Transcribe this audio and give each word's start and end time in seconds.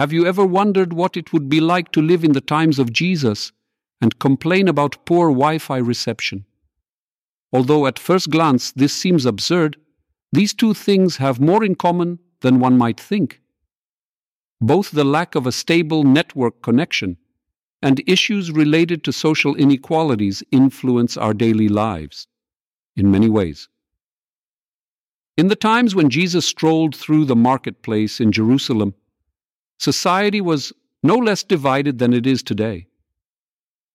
Have 0.00 0.14
you 0.14 0.24
ever 0.24 0.46
wondered 0.46 0.94
what 0.94 1.14
it 1.14 1.30
would 1.30 1.50
be 1.50 1.60
like 1.60 1.92
to 1.92 2.00
live 2.00 2.24
in 2.24 2.32
the 2.32 2.40
times 2.40 2.78
of 2.78 2.90
Jesus 2.90 3.52
and 4.00 4.18
complain 4.18 4.66
about 4.66 5.04
poor 5.04 5.28
Wi 5.28 5.58
Fi 5.58 5.76
reception? 5.76 6.46
Although 7.52 7.86
at 7.86 7.98
first 7.98 8.30
glance 8.30 8.72
this 8.72 8.94
seems 8.94 9.26
absurd, 9.26 9.76
these 10.32 10.54
two 10.54 10.72
things 10.72 11.18
have 11.18 11.38
more 11.38 11.62
in 11.62 11.74
common 11.74 12.18
than 12.40 12.60
one 12.60 12.78
might 12.78 12.98
think. 12.98 13.42
Both 14.58 14.90
the 14.90 15.04
lack 15.04 15.34
of 15.34 15.46
a 15.46 15.52
stable 15.52 16.02
network 16.02 16.62
connection 16.62 17.18
and 17.82 18.02
issues 18.06 18.50
related 18.50 19.04
to 19.04 19.12
social 19.12 19.54
inequalities 19.54 20.42
influence 20.50 21.18
our 21.18 21.34
daily 21.34 21.68
lives 21.68 22.26
in 22.96 23.10
many 23.10 23.28
ways. 23.28 23.68
In 25.36 25.48
the 25.48 25.56
times 25.56 25.94
when 25.94 26.08
Jesus 26.08 26.46
strolled 26.46 26.96
through 26.96 27.26
the 27.26 27.36
marketplace 27.36 28.18
in 28.18 28.32
Jerusalem, 28.32 28.94
society 29.80 30.42
was 30.42 30.72
no 31.02 31.16
less 31.16 31.42
divided 31.42 31.98
than 31.98 32.12
it 32.12 32.26
is 32.26 32.42
today. 32.42 32.86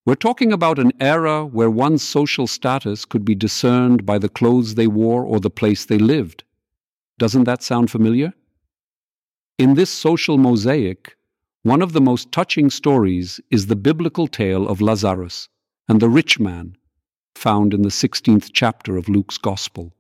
We're 0.05 0.15
talking 0.15 0.51
about 0.51 0.79
an 0.79 0.91
era 0.99 1.45
where 1.45 1.69
one's 1.69 2.03
social 2.03 2.47
status 2.47 3.05
could 3.05 3.23
be 3.23 3.35
discerned 3.35 4.05
by 4.05 4.17
the 4.17 4.29
clothes 4.29 4.75
they 4.75 4.87
wore 4.87 5.23
or 5.23 5.39
the 5.39 5.49
place 5.51 5.85
they 5.85 5.99
lived. 5.99 6.43
Doesn't 7.19 7.43
that 7.45 7.63
sound 7.63 7.91
familiar? 7.91 8.33
In 9.59 9.75
this 9.75 9.91
social 9.91 10.37
mosaic, 10.37 11.15
one 11.61 11.81
of 11.81 11.93
the 11.93 12.01
most 12.01 12.31
touching 12.31 12.69
stories 12.69 13.39
is 13.51 13.67
the 13.67 13.75
biblical 13.75 14.27
tale 14.27 14.67
of 14.67 14.81
Lazarus 14.81 15.49
and 15.87 15.99
the 15.99 16.09
rich 16.09 16.39
man, 16.39 16.75
found 17.35 17.73
in 17.73 17.83
the 17.83 17.89
16th 17.89 18.49
chapter 18.53 18.97
of 18.97 19.07
Luke's 19.07 19.37
Gospel. 19.37 19.95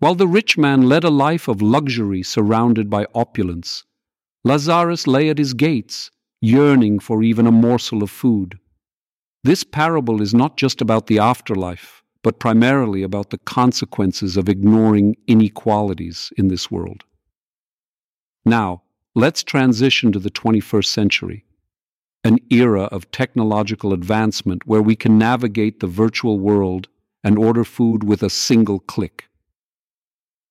While 0.00 0.14
the 0.14 0.28
rich 0.28 0.58
man 0.58 0.82
led 0.82 1.04
a 1.04 1.10
life 1.10 1.48
of 1.48 1.62
luxury 1.62 2.22
surrounded 2.22 2.90
by 2.90 3.06
opulence, 3.14 3.84
Lazarus 4.44 5.06
lay 5.06 5.28
at 5.28 5.38
his 5.38 5.54
gates, 5.54 6.10
yearning 6.40 6.98
for 6.98 7.22
even 7.22 7.46
a 7.46 7.52
morsel 7.52 8.02
of 8.02 8.10
food. 8.10 8.58
This 9.44 9.64
parable 9.64 10.22
is 10.22 10.34
not 10.34 10.56
just 10.56 10.80
about 10.80 11.06
the 11.06 11.18
afterlife, 11.18 12.02
but 12.22 12.38
primarily 12.38 13.02
about 13.02 13.30
the 13.30 13.38
consequences 13.38 14.36
of 14.36 14.48
ignoring 14.48 15.16
inequalities 15.26 16.32
in 16.36 16.48
this 16.48 16.70
world. 16.70 17.04
Now, 18.44 18.82
let's 19.14 19.42
transition 19.42 20.12
to 20.12 20.18
the 20.18 20.30
21st 20.30 20.86
century, 20.86 21.44
an 22.24 22.38
era 22.50 22.84
of 22.84 23.10
technological 23.10 23.92
advancement 23.92 24.66
where 24.66 24.82
we 24.82 24.96
can 24.96 25.18
navigate 25.18 25.80
the 25.80 25.86
virtual 25.86 26.38
world 26.38 26.88
and 27.24 27.38
order 27.38 27.64
food 27.64 28.04
with 28.04 28.22
a 28.22 28.30
single 28.30 28.80
click. 28.80 29.28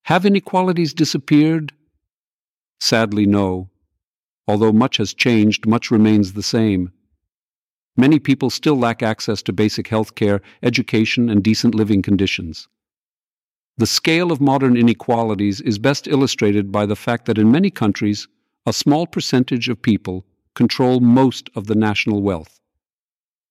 Have 0.03 0.25
inequalities 0.25 0.93
disappeared? 0.93 1.73
Sadly, 2.79 3.25
no. 3.25 3.69
Although 4.47 4.73
much 4.73 4.97
has 4.97 5.13
changed, 5.13 5.65
much 5.65 5.91
remains 5.91 6.33
the 6.33 6.43
same. 6.43 6.91
Many 7.95 8.19
people 8.19 8.49
still 8.49 8.77
lack 8.77 9.03
access 9.03 9.41
to 9.43 9.53
basic 9.53 9.87
health 9.87 10.15
care, 10.15 10.41
education, 10.63 11.29
and 11.29 11.43
decent 11.43 11.75
living 11.75 12.01
conditions. 12.01 12.67
The 13.77 13.87
scale 13.87 14.31
of 14.31 14.41
modern 14.41 14.77
inequalities 14.77 15.61
is 15.61 15.79
best 15.79 16.07
illustrated 16.07 16.71
by 16.71 16.85
the 16.85 16.95
fact 16.95 17.25
that 17.25 17.37
in 17.37 17.51
many 17.51 17.69
countries, 17.69 18.27
a 18.65 18.73
small 18.73 19.07
percentage 19.07 19.69
of 19.69 19.81
people 19.81 20.25
control 20.53 20.99
most 20.99 21.49
of 21.55 21.67
the 21.67 21.75
national 21.75 22.21
wealth. 22.21 22.59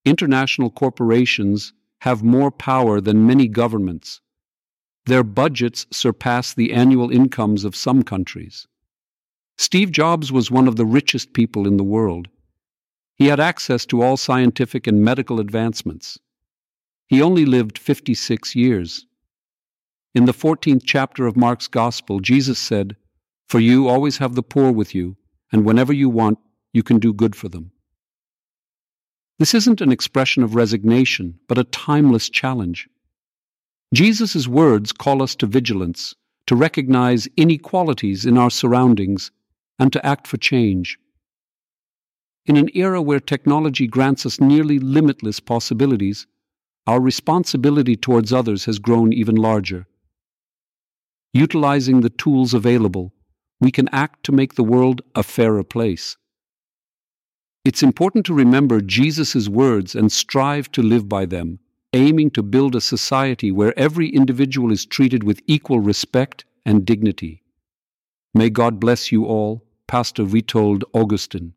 International 0.05 0.71
corporations 0.71 1.73
have 2.01 2.23
more 2.23 2.51
power 2.51 3.01
than 3.01 3.27
many 3.27 3.49
governments, 3.49 4.21
their 5.07 5.23
budgets 5.23 5.87
surpass 5.93 6.53
the 6.53 6.73
annual 6.73 7.11
incomes 7.11 7.65
of 7.65 7.77
some 7.77 8.03
countries. 8.03 8.67
Steve 9.59 9.91
Jobs 9.91 10.31
was 10.31 10.51
one 10.51 10.69
of 10.69 10.77
the 10.77 10.85
richest 10.85 11.33
people 11.33 11.67
in 11.67 11.77
the 11.77 11.85
world. 11.85 12.29
He 13.15 13.27
had 13.27 13.41
access 13.41 13.87
to 13.87 14.03
all 14.03 14.17
scientific 14.17 14.87
and 14.87 15.03
medical 15.03 15.41
advancements. 15.41 16.19
He 17.07 17.23
only 17.23 17.47
lived 17.47 17.79
56 17.79 18.55
years. 18.55 19.07
In 20.15 20.27
the 20.27 20.35
14th 20.35 20.83
chapter 20.85 21.27
of 21.27 21.37
Mark's 21.37 21.69
Gospel, 21.69 22.21
Jesus 22.21 22.59
said, 22.59 22.97
For 23.49 23.59
you 23.59 23.89
always 23.89 24.19
have 24.19 24.35
the 24.35 24.43
poor 24.43 24.73
with 24.73 24.95
you, 24.95 25.17
and 25.51 25.65
whenever 25.65 25.93
you 25.93 26.11
want, 26.11 26.39
you 26.73 26.83
can 26.83 26.99
do 26.99 27.15
good 27.15 27.35
for 27.35 27.49
them. 27.49 27.71
This 29.39 29.55
isn't 29.55 29.81
an 29.81 29.93
expression 29.93 30.43
of 30.43 30.55
resignation, 30.55 31.39
but 31.49 31.59
a 31.59 31.65
timeless 31.65 32.29
challenge. 32.29 32.89
Jesus' 33.95 34.49
words 34.49 34.93
call 34.93 35.23
us 35.23 35.35
to 35.37 35.47
vigilance, 35.47 36.15
to 36.47 36.57
recognize 36.57 37.29
inequalities 37.37 38.27
in 38.27 38.37
our 38.37 38.51
surroundings, 38.51 39.31
and 39.79 39.93
to 39.93 40.05
act 40.05 40.27
for 40.27 40.37
change. 40.37 40.99
In 42.47 42.57
an 42.57 42.69
era 42.75 43.03
where 43.03 43.21
technology 43.21 43.87
grants 43.87 44.25
us 44.25 44.41
nearly 44.41 44.79
limitless 44.79 45.41
possibilities, 45.41 46.27
our 46.87 47.01
responsibility 47.01 47.97
towards 47.97 48.33
others 48.33 48.65
has 48.67 48.79
grown 48.79 49.13
even 49.13 49.35
larger. 49.35 49.87
Utilizing 51.33 52.01
the 52.01 52.11
tools 52.11 52.55
available, 52.55 53.13
we 53.61 53.71
can 53.71 53.89
act 53.93 54.25
to 54.25 54.33
make 54.33 54.55
the 54.55 54.63
world 54.63 55.03
a 55.15 55.23
fairer 55.23 55.65
place. 55.65 56.17
It's 57.65 57.83
important 57.83 58.25
to 58.27 58.35
remember 58.35 58.81
Jesus' 58.81 59.49
words 59.49 59.95
and 59.95 60.13
strive 60.13 60.71
to 60.73 60.83
live 60.83 61.09
by 61.09 61.27
them 61.27 61.59
aiming 61.97 62.31
to 62.31 62.43
build 62.43 62.75
a 62.75 62.81
society 62.81 63.51
where 63.51 63.77
every 63.79 64.09
individual 64.09 64.71
is 64.71 64.85
treated 64.85 65.25
with 65.25 65.41
equal 65.47 65.81
respect 65.81 66.45
and 66.65 66.85
dignity. 66.85 67.43
May 68.35 68.51
God 68.51 68.79
bless 68.79 69.11
you 69.11 69.25
all, 69.25 69.65
Pastor 69.89 70.25
Witold 70.25 70.83
Augustin. 70.93 71.55